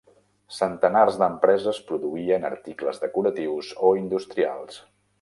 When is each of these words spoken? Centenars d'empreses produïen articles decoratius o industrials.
Centenars 0.59 1.19
d'empreses 1.23 1.83
produïen 1.91 2.49
articles 2.51 3.05
decoratius 3.07 3.73
o 3.91 3.97
industrials. 4.05 4.85